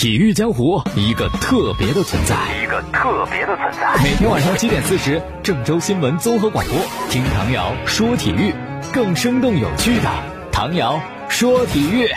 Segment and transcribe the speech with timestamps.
[0.00, 4.02] 体育江湖一个特别的存在，一个特别的存在。
[4.02, 6.74] 每天晚上七点四十，郑州新闻综合广播，
[7.10, 8.54] 听唐瑶说体育，
[8.94, 10.08] 更生动有趣的
[10.50, 12.08] 唐瑶说体育。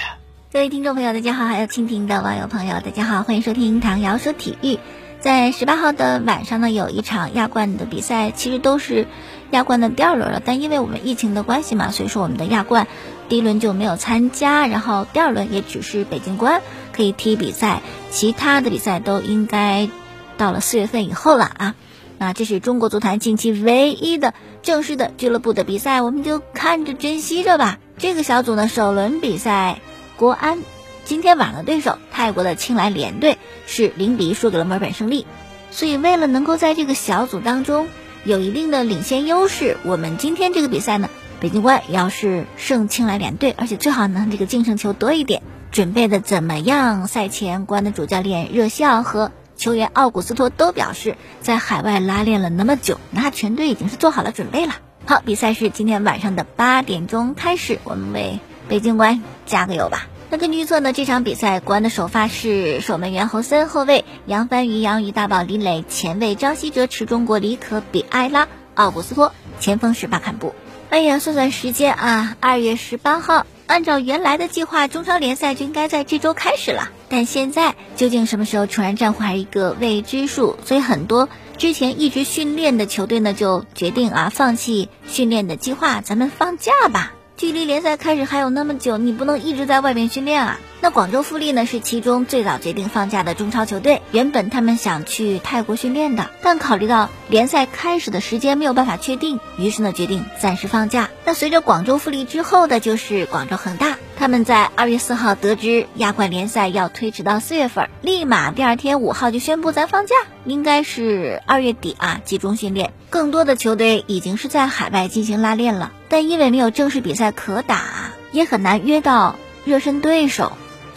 [0.53, 4.79] 各位听众朋友，大家好；还有蜻蜓的网友朋友，大家好，欢迎收听唐瑶说体育。
[5.19, 9.07] 在十八号的晚上呢，有一场亚冠的比赛，其实都是
[9.51, 12.87] 亚冠的第二轮了，但因为我们疫情的关系嘛，所以说我们的亚冠
[13.27, 16.61] 第一轮就没有参加，然后第二轮也只是北京国安
[16.95, 17.81] 可以踢比赛，
[18.11, 19.89] 其他的比赛都应该
[20.37, 21.75] 到了四月份以后了啊。
[22.19, 27.79] 那这是中国足坛近期唯一的正式的俱乐部的比赛，我们就看着珍惜着吧。
[27.97, 29.79] 这个小组呢，首轮比赛。
[30.15, 30.59] 国安
[31.05, 35.25] 今天晚上的对手泰国的青莱联队是零比一输给了墨尔本胜利，
[35.71, 37.87] 所以为了能够在这个小组当中
[38.23, 41.09] 有一定的领先优势，我们今天这个比赛呢，
[41.41, 45.41] 北京国安要是胜青莱联队，而且最好呢这个净胜球多一点，
[45.73, 47.07] 准备的怎么样？
[47.07, 54.75] 赛前国安的主教练热西奥和球员奥古斯托都表示，在海外拉练了那么久，那全队已经是做好了准备了。
[55.07, 60.05] 好，比赛是今天晚上的八点钟开始，我们为北京国安加个油吧。
[60.29, 70.53] 那根据预测呢，这场比赛国安的首发是守门员侯森，后卫杨帆、于洋、于大宝、李磊，前卫张稀哲、池中国、李可、比埃拉、奥古斯托，前锋是巴坎布。
[70.91, 76.91] 哎呀，算算时间啊，二月十八号，按照原来的计划，中超联赛就应该在这周开始了。
[77.09, 80.59] 但现在究竟什么时候突然暂缓，还是一个未知数。
[80.63, 87.13] 所以很多之前一直训练的球队呢，就决定啊，放弃训练的计划，咱们放假吧。
[87.35, 90.59] 距离联赛开始还有那么久，你不能一直在外面训练啊。
[90.83, 94.01] 那广州富力呢，是其中最早决定放假的中超球队。
[94.11, 101.09] 原本他们想去泰国训练的，但考虑到联赛开始的时间没有办法确定，于是呢决定暂时放假。
[101.23, 112.91] 那随着广州富力之后的就是广州恒大，他们在二月四号得知亚冠联赛要推迟到四月份，立马第二天五号就宣布咱放假，应该是二月底啊集中训练。
[113.09, 120.51] 更多的球队已经是在海外进行拉练了，但因为没有正式比赛可打，也很难约到热身对手。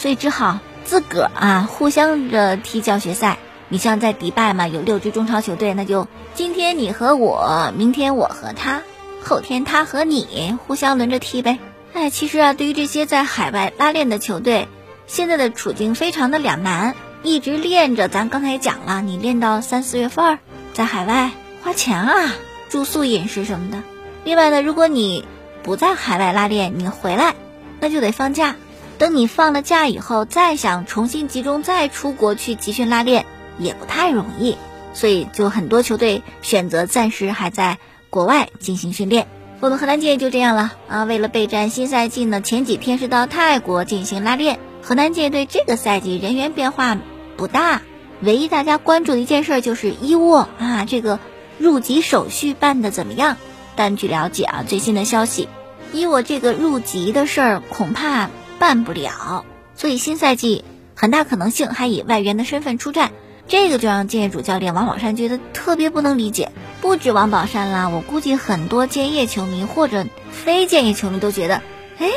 [0.06, 3.38] 所以只好自个儿啊，互相着踢教学赛。
[3.68, 8.82] 你像在迪拜嘛，有六支中超球队，那就今天你和我，明天我和他，
[9.20, 11.58] 后天他和你，互相轮着踢呗。
[11.92, 14.68] 哎，其实啊，对于这些在海外拉练的球队，
[15.08, 16.94] 现在的处境非常的两难。
[17.24, 20.38] 一直练着，咱刚才也讲了，你练到三四月份，
[20.72, 21.32] 在海外
[21.64, 22.32] 花钱啊，
[22.68, 23.82] 住宿、饮食什么的。
[24.22, 25.24] 另外呢，如果你
[25.64, 27.34] 不在海外拉练，你回来，
[27.80, 28.54] 那就得放假。
[28.98, 33.26] 等你放了假以后，再想重新集中再出国去集训拉练，
[33.58, 34.56] 也不太容易。
[34.94, 39.26] 所以就很多球队选择暂时还在国外进行训练。
[39.60, 41.04] 我们河南界就这样了啊！
[41.04, 44.58] 为了备战新赛季呢，前几天是到泰国进行拉练。
[44.82, 46.96] 河南界对这个赛季人员变化
[47.36, 47.82] 不大，
[48.22, 51.18] 唯一大家关注的一件事就是伊沃啊，这个
[51.58, 53.36] 入籍手续办的怎么样？
[53.76, 55.48] 但据了解啊，最新的消息，
[55.92, 58.30] 伊沃这个入籍的事儿恐怕。
[58.58, 59.44] 办不了，
[59.74, 63.12] 所以新赛季很大可能性还以外援的身份出战，
[63.48, 66.50] 这个就让建业主教练王宝山觉得特别不能理解。
[66.80, 71.62] 不止王宝山啦，我估计很多建业球迷或者非建业球迷都觉得，
[71.98, 72.08] 哎，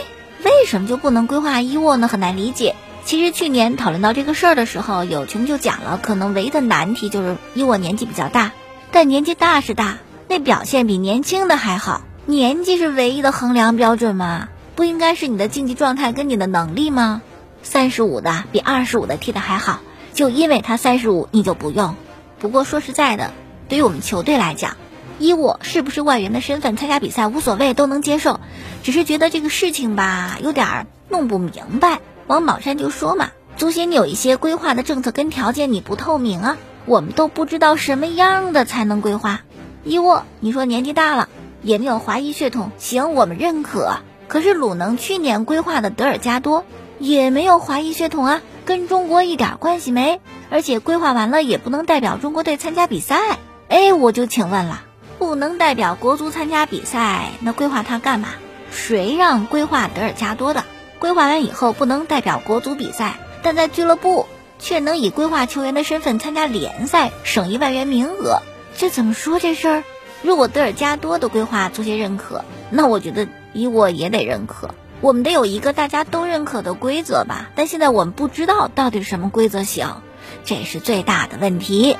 [0.44, 2.07] 为什么就不能规划伊沃呢？
[2.07, 2.75] 很难理解。
[3.06, 8.51] 其实去年讨论到这个事儿的时候，有球迷就讲了，可能唯一的难题就是伊沃年纪比较大，
[8.91, 12.01] 但年纪大是大，那表现比年轻的还好。
[12.25, 14.50] 年纪是唯一的衡量标准吗？
[14.79, 17.22] 不应该是你的竞技状态跟你的能力吗？
[17.63, 19.81] 三十五的比二十五的踢的还好，
[20.13, 21.95] 就因为他三十五你就不用。
[22.40, 23.34] 不过说实在的，
[23.68, 24.78] 对于我们球队来讲，
[25.18, 28.39] 以我是不是外援的身份参加比赛无所谓，都能接受。
[28.81, 32.00] 只是觉得这个事情吧，有点弄不明白。
[32.28, 39.41] 王宝山就说嘛，足协你有一些规划的政策跟条件你不透明啊，我们都不知道什么样的才能规划。
[39.84, 41.28] 伊沃，你说年纪大了，
[41.63, 43.97] 也没有华裔血统，行，我们认可。
[44.29, 46.63] 可是鲁能去年规划的德尔加多
[47.00, 50.21] 也没有华裔血统啊，跟中国一点关系没，
[50.51, 53.39] 而且规划完了也不能代表中国队参加比赛。
[53.69, 54.83] 哎，我就请问了，
[55.18, 58.30] 不能代表国足参加比赛，那规划他干嘛？
[58.71, 60.63] 谁让规划德尔加多的？
[61.00, 64.27] 规划完以后不能代表国足比赛，但在俱乐部
[64.59, 68.44] 却能以规划球员的身份参加联赛，省一万元名额，
[68.77, 69.83] 这怎么说这事儿？
[70.21, 73.27] 如果德尔加多的规划足协认可，那我觉得。
[73.54, 77.50] 以我也得认可，我们得有一个大家都认可的规则吧。
[77.56, 80.01] 但现在我们不知道到底什么规则行，
[80.46, 81.98] 这是最大的问题。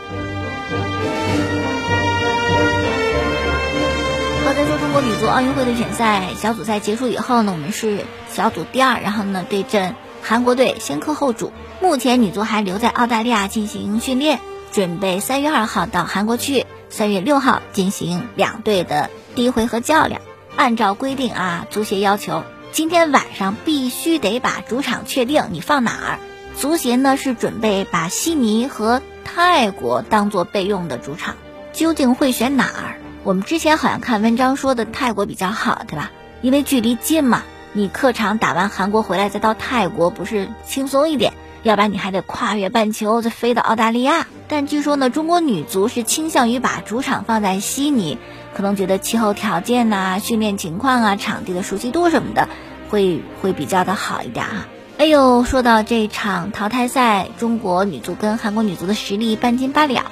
[4.46, 11.52] 好，再说中国女足奥运会的选赛小组赛结束以后呢，我们是小组第二，然后呢对阵韩国队，先客后主。
[11.82, 14.40] 目前女足还留在澳大利亚进行训练，
[14.72, 20.22] 准备三月二号到韩国去，三月六号进行两队的第一回合较量。
[20.60, 26.20] 按照规定啊，足协要求今天晚上必须得把主场确定，你放哪儿？
[26.58, 31.36] 足协呢是准备把悉尼和泰国当做备用的主场，
[31.72, 33.00] 究竟会选哪儿？
[33.24, 36.12] 我们之前好像看文章说的泰国比较好，对吧？
[36.42, 41.32] 因为距离近嘛，你客场打完韩国回来再到泰国不是轻松一点？
[41.64, 44.28] 要不然你还得跨越半球再飞到澳大利亚。
[44.50, 48.18] 但据说呢，中国女足是倾向于把主场放在悉尼，
[48.54, 52.50] 可能觉得气候条件呐、训练情况啊、场地的熟悉度什么的，
[52.90, 54.68] 会会比较的好一点啊。
[54.98, 60.06] 哎呦，说到这场淘汰赛，中国女足跟韩国女足的实力半斤八两，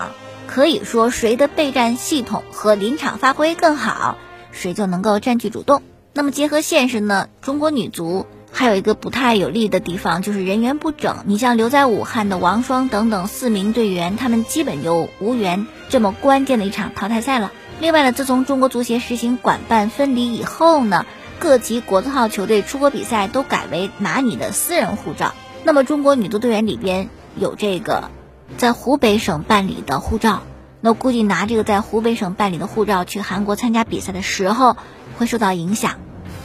[0.48, 4.18] 可以说谁的备战系统和临场发挥更好，
[4.52, 5.82] 谁就能够占据主动。
[6.14, 8.26] 那么结合现实呢，中国女足。
[8.50, 11.18] 还有一个不太有利的地方，就是人员不整。
[11.26, 17.52] 你像留在武汉的王霜等等四名队员，他们基本就无缘这么关键的一场淘汰赛了。
[17.80, 21.06] 另外呢，自从中国足协实行管办分离以后呢，
[21.40, 25.34] 各级国字号球队出国比赛都改为拿你的私人护照。
[25.64, 28.10] 那么中国女足队员里边有这个
[28.58, 30.42] 在湖北省办理的护照，
[30.82, 34.76] 那估计拿这个在湖北省办理的护照去韩国参加比赛的时候
[35.18, 35.96] 会受到影响。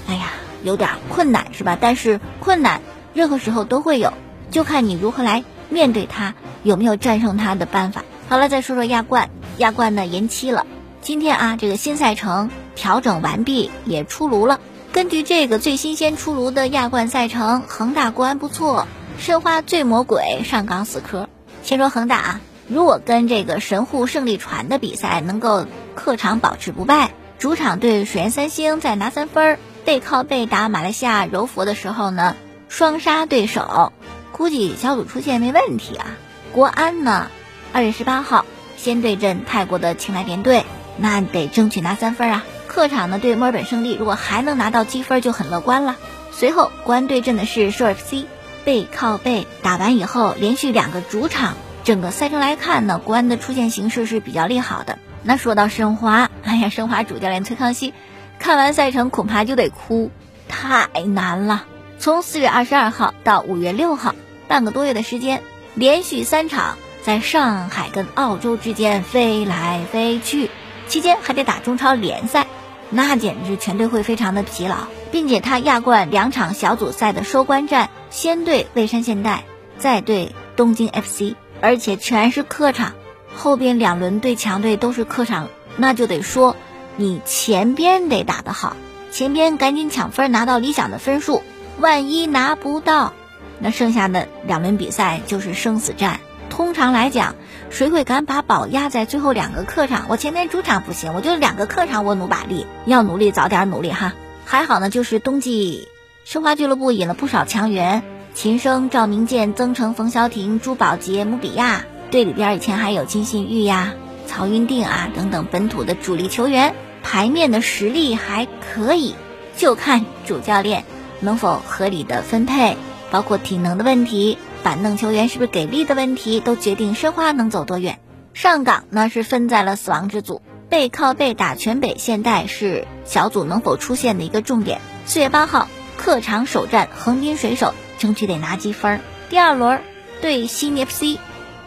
[0.08, 0.26] 哎呀。
[0.64, 1.76] 有点困难是吧？
[1.81, 2.82] 但是困难
[3.14, 4.12] 任何时候都会有，
[4.52, 8.05] 就看你如何来面对它，有没有战胜它的办法。
[8.29, 10.64] 好了，再说说亚冠，亚冠呢延期了。
[11.02, 14.60] 今天啊，这个新赛程调整完毕，也出炉了。
[14.93, 18.87] 根据这个最新鲜出炉的亚冠赛程，恒大国安不错，
[19.19, 21.28] 申花醉魔鬼上港死磕。
[21.64, 25.66] 先说恒大啊，如果跟这个神户胜利船的比赛能够
[25.96, 29.58] 客场保持不败，主场对水原三星再拿三分儿。
[29.84, 32.37] 背靠背打马来西亚柔佛的时候呢，
[32.69, 33.93] 双杀对手，
[34.31, 36.06] 估计小组出线没问题啊。
[36.52, 37.26] 国安呢，
[37.72, 38.46] 二月十八号
[38.76, 40.64] 先对阵泰国的青莱联队，
[40.97, 42.44] 那得争取拿三分啊。
[42.67, 45.97] 客场呢对墨尔本胜利，如果还能拿到积分就很乐观了。
[46.31, 48.25] 随后国安对阵的是首尔 FC，
[48.65, 51.55] 背靠背打完以后，连续两个主场，
[51.85, 54.99] 整个赛程来看呢，国安的出线形势是比较利好的。
[55.23, 57.93] 那说到申花， 哎呀，申花主教练崔康熙。
[58.39, 60.11] 看完赛程恐怕就得哭，
[60.49, 61.65] 太难了。
[61.99, 64.15] 从四月二十二号到五月六号，
[64.49, 65.43] 半个多月的时间，
[65.75, 70.50] 连续三场在上海跟澳洲之间飞来飞去，
[70.93, 72.47] 期间还得打中超联赛，
[72.91, 74.77] 那简直全队会非常的疲劳。
[75.11, 79.44] 并且他亚冠两场小组赛的收官战，先对蔚山现代，
[79.79, 82.93] 再对东京 FC，而且全是客场，
[83.35, 85.49] 后边两轮对强队都是客场，
[85.79, 86.56] 那就得说。
[86.97, 88.77] 你前边得打得好，
[89.11, 91.43] 前边赶紧抢分拿到理想的分数。
[91.79, 93.15] 万一拿不到，
[93.61, 96.21] 那剩下的两轮比赛就是生死战。
[96.50, 97.35] 通常来讲，
[97.72, 100.04] 谁会敢把宝压在最后两个客场？
[100.10, 104.12] 我前面主场不行，我就两个客场我努把力，要努力早点努力哈。
[104.44, 105.88] 还好呢，就是冬季
[106.26, 108.02] 申花俱乐部引了不少强援，
[108.34, 113.94] 秦升、赵明剑、曾诚、冯潇霆、朱宝杰、姆比亚，队里边以前还有金信玉呀。
[114.26, 119.14] 曹云定啊，等等本土的主力球员，牌面的实力还可以，
[119.56, 120.84] 就看主教练
[121.20, 122.76] 能否合理的分配，
[123.10, 127.98] 包括体能的问题、板凳球员是不是给力的问题，都决定申花能走多远。
[128.32, 134.81] 上港呢是分在了死亡之组，背靠背打全北现代是小组能否出现的一个重点。
[135.05, 139.01] 四月八号客场首战横滨水手，争取得拿积分。
[139.29, 139.82] 第二轮
[140.20, 141.19] 对西尼 FC，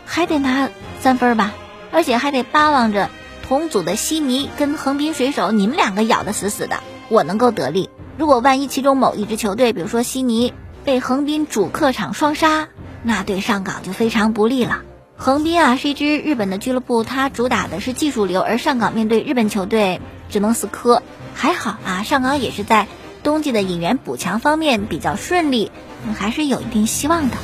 [0.05, 0.69] 还得拿
[1.01, 1.53] 三分吧。
[1.91, 3.09] 而且还得巴望着
[3.47, 6.79] 同组的悉尼跟横滨水手，你们两个咬得死死的，
[7.09, 7.89] 我能够得利。
[8.17, 10.53] 如果万一其中某一支球队，比如说悉尼
[10.83, 12.67] 被横滨主客场双杀，
[13.07, 14.81] 那对上港就非常不利了。
[15.15, 21.03] 横滨啊是一支日本的俱乐部，它主打的是技术流，而上港面对日本球队只能死磕。
[21.35, 22.87] 还好啊，上港也是在
[23.21, 25.71] 冬季的引援补强方面比较顺利，
[26.17, 27.37] 还是有一定希望的。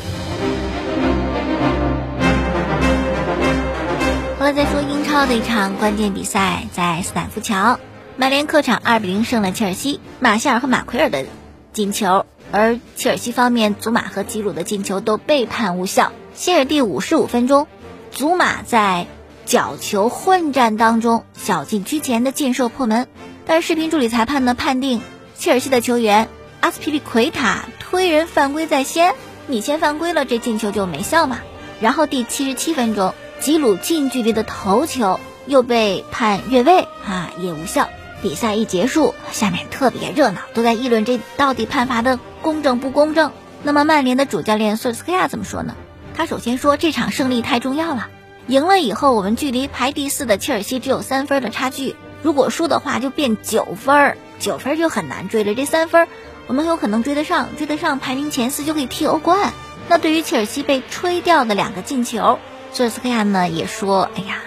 [4.40, 7.80] 后来，再说英超的一场关键比赛，在斯坦福桥，
[8.18, 11.26] 曼联客场二比零胜了切尔西，马夏尔和马奎尔的
[11.74, 16.12] 进球，而切尔西方面，祖马和吉鲁的进球都被判无效。
[16.34, 17.68] 希尔第五十五分钟，
[18.12, 19.08] 祖马在
[19.46, 23.08] 角球混战当中小禁区前的劲射破门，
[23.46, 25.02] 但是视频助理裁判呢判定
[25.38, 26.28] 切尔西的球员
[26.60, 29.16] 阿斯皮利奎塔推人犯规在先，
[29.48, 31.40] 你先犯规了，这进球就没效嘛。
[31.80, 33.14] 然后第七十七分钟。
[33.40, 37.90] 吉鲁近距离的头球又被判越位啊，也无效。
[38.22, 43.32] 比赛一结束，下面特别热闹，都在议论这到底判罚的公正不公正。
[43.64, 45.76] 那么曼联的主教练索尔斯克亚怎么说呢？
[46.16, 48.10] 他首先说这场胜利太重要了，
[48.48, 55.56] 赢了以后我们距离排第四的切尔西只有三分的差距，如果输的话就变九分，九分就很难追了。
[55.56, 56.08] 这三分
[56.48, 59.54] 我们有可能追得上，追得上排名前四就可以踢欧冠。
[59.88, 62.40] 那对于切尔西被吹掉的两个进球，
[62.74, 64.40] 索尔斯克亚呢也说：“哎呀，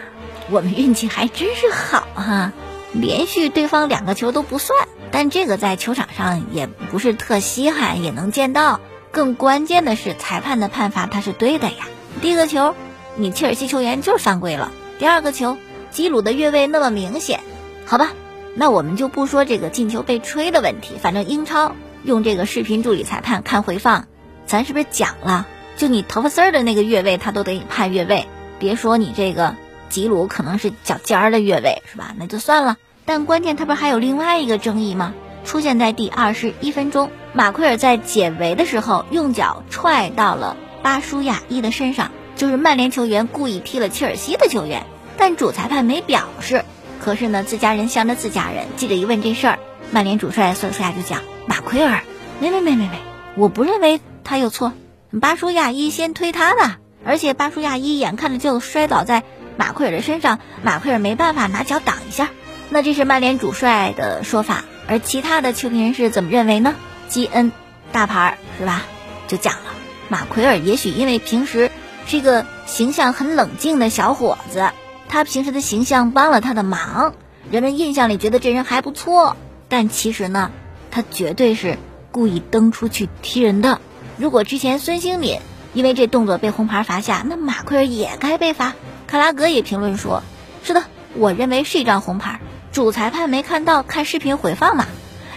[0.50, 2.52] 我们运气还真是好哈，
[2.94, 4.88] 连续对方两个球都不算。
[5.10, 8.80] 但这个在球场上也不是特稀罕，也能见到。
[9.12, 11.86] 更关键的是裁判的判罚他是对的呀。
[12.20, 12.74] 第一个球，
[13.16, 15.56] 你切尔西球员就是犯规了；第二个球，
[15.92, 17.40] 基鲁的越位那么明显，
[17.86, 18.10] 好吧？
[18.56, 24.06] 那我们就不说这个进球被吹的问题，反正英超用这个视频助理裁判看回放。”
[24.46, 25.46] 咱是不是讲了？
[25.76, 28.26] 就你头发丝儿的那个越位，他都得判越位。
[28.58, 29.56] 别说你这个
[29.94, 32.16] 吉鲁可能是脚尖儿的越位，是吧？
[32.18, 32.78] 那就算了。
[33.04, 35.14] 但关键他不是还有另外一个争议吗？
[35.44, 44.84] 出现在第二十一分钟，马奎尔在解围的时候用脚踹到了巴舒亚伊的身上，就是曼联球员故意踢了切尔西的球员，
[45.16, 46.64] 但主裁判没表示。
[46.98, 48.66] 可是呢，自家人向着自家人。
[48.76, 49.60] 记者一问这事儿，
[49.92, 52.02] 曼联主帅索尔斯亚就讲：马奎尔，
[52.40, 52.98] 没没没没没，
[53.36, 54.00] 我不认为。
[54.24, 54.72] 他有错，
[55.20, 59.22] 巴舒亚伊先推他的，而且巴舒亚伊眼看着就摔倒在
[59.56, 62.30] 马奎尔的身上，马奎尔没办法拿脚挡一下。
[62.70, 66.74] 那这是曼联主帅的说法，而其他的球评人士怎么认为呢？
[67.08, 67.52] 基恩，
[67.92, 68.82] 大牌是吧？
[69.28, 69.74] 就讲了，
[70.08, 71.70] 马奎尔也许因为平时
[72.06, 74.70] 是一个形象很冷静的小伙子，
[75.08, 77.14] 他平时的形象帮了他的忙，
[77.50, 79.36] 人们印象里觉得这人还不错，
[79.68, 80.50] 但其实呢，
[80.90, 81.78] 他绝对是
[82.10, 83.80] 故意蹬出去踢人的。
[84.16, 85.38] 如果之前孙兴敏
[85.74, 88.72] 因为这动作被红牌罚下，那马奎尔也该被罚。
[89.14, 90.24] 卡拉格也评论说
[90.64, 90.82] ：“是的，
[91.14, 92.40] 我认为是一张红牌，
[92.72, 94.86] 主裁判没看到，看视频回放嘛。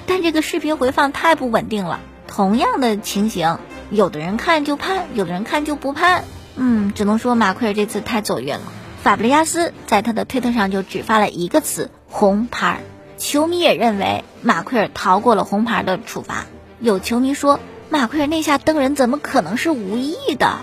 [0.07, 3.59] 但这个视频回放太不稳定了，同样的情形，
[3.91, 6.23] 有的人看就判，有的人看就不判。
[6.55, 8.63] 嗯，只能说马奎尔这次太走运了。
[9.03, 12.81] 法布雷加斯在他的推特上就只发了一个词：红牌。
[13.19, 16.47] 球迷也认为马奎尔逃过了红牌的处罚。
[16.79, 17.59] 有球迷说。
[17.89, 20.57] 马奎尔那下蹬人怎么可能是无意的？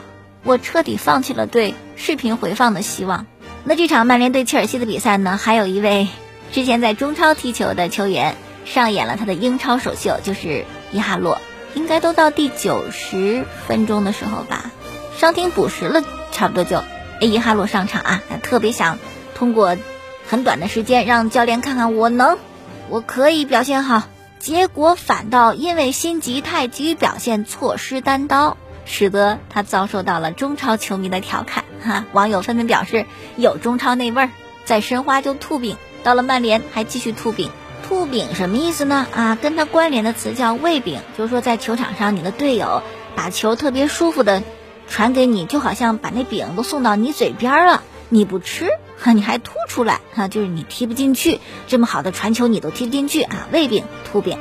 [0.45, 3.27] 我彻底放弃了对视频回放的希望。
[3.65, 5.39] 那这场曼联对切尔西的比赛呢？
[5.43, 6.07] 还有一位
[6.53, 11.39] 之前在中超踢球的球员上演了他的英超首秀，就是伊哈洛。
[11.75, 14.71] 应该都到第九十分钟的时候吧，
[15.19, 16.87] 伤停补时了，差不多就哎
[17.23, 18.23] 伊哈洛上场啊。
[18.45, 18.99] 特别想
[19.35, 19.77] 通过
[20.29, 22.39] 很短的时间让教练看看我能，
[22.91, 24.05] 我可以表现好。
[24.39, 31.65] 结果反倒因为心急太急于表现错失单刀，使得他遭受到了中超球迷的调侃。
[31.83, 34.31] 哈，网友纷纷表示有中超那味儿，
[34.65, 37.51] 在申花就吐饼，到了曼联还继续吐饼。
[37.87, 39.07] 吐饼什么意思呢？
[39.15, 42.83] 啊，跟他关联的词叫喂饼，就是说在球场上你的队友
[43.15, 44.43] 把球特别舒服的
[44.89, 48.69] 传给你，就好像把那饼都送到你嘴边了，你不吃。
[48.97, 53.49] 哈，你还吐出来哈，就是你踢不进去，这么好的传球你都踢不进去啊！
[53.53, 54.39] 胃病、吐饼。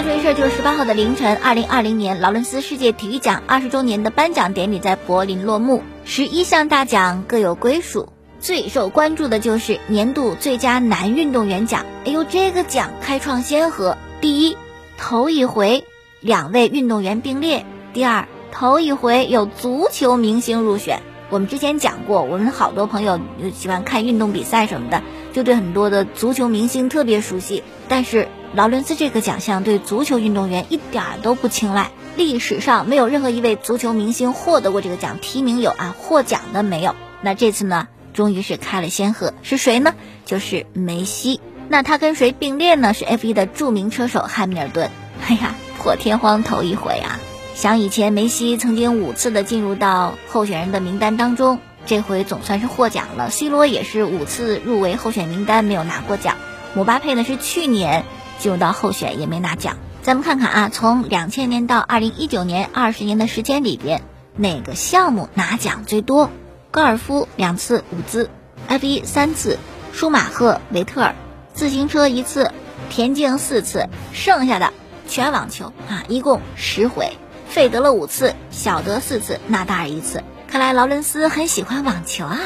[0.00, 8.08] 再说一事，就是十八号的凌晨，二零二零年劳伦斯世界体育奖二十周年的颁奖典礼在柏林落幕，十一项大奖各有归属，
[8.40, 11.84] 最受关注的就是年度最佳男运动员奖。
[12.06, 14.56] 哎呦，这个奖开创先河，第一，
[14.96, 15.84] 头一回
[16.20, 18.26] 两位运动员并列；第二。
[18.52, 23.20] 头一回有足球明星入选，我们之前讲过，我们好多朋友
[23.54, 25.02] 喜欢看运动比赛什么的，
[25.34, 27.62] 就对很多的足球明星特别熟悉。
[27.86, 36.96] 但是劳伦斯这个奖项对足球运动员一点都不青睐，历史上没有任何一位足球明星获得过这个奖，提名有啊，获奖的没有。
[37.22, 39.94] 那这次呢，终于是开了先河，是谁呢？
[40.26, 41.40] 就是梅西。
[41.68, 42.92] 那他跟谁并列呢？
[42.92, 44.90] 是 F1 的著名车手汉密尔顿。
[45.28, 47.20] 哎呀，破天荒头一回啊！
[47.54, 53.30] 想以前梅西曾经五次的进入到候选人的名单当中，这回总算是获奖了。
[53.30, 56.36] C 罗也是五次入围候选名单，没有拿过奖。
[56.74, 58.04] 姆巴佩呢是去年
[58.40, 59.76] 进入到候选，也没拿奖。
[60.02, 64.02] 咱们看看啊，从两千年到二零一九年二十年的时间里边，
[64.34, 66.30] 哪个项目拿奖最多？
[66.70, 68.30] 高尔夫两次伍兹
[68.66, 69.58] ，F 一三次，
[69.92, 71.14] 舒马赫维特尔，
[71.52, 72.50] 自行车一次，
[72.88, 74.72] 田径四次，剩下的
[75.06, 77.12] 全网球啊，一共十回。
[77.46, 80.22] 费德勒五次，小德四次，纳达尔一次。
[80.48, 82.38] 看来劳伦斯很喜欢网球啊！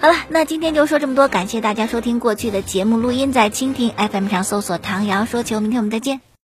[0.00, 6.29] 好了，那今天就说这么多，感谢大家收听过去的节目录音，在蜻蜓 FM 上搜索“唐瑶说球”，明天我们再见。